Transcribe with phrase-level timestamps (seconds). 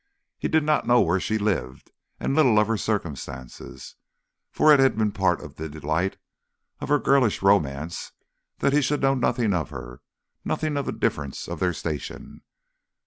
[0.39, 3.97] He did not know where she lived, and little of her circumstances;
[4.49, 6.17] for it had been part of the delight
[6.79, 8.11] of her girlish romance
[8.57, 10.01] that he should know nothing of her,
[10.43, 12.41] nothing of the difference of their station.